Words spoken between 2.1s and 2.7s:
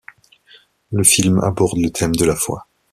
de la foi.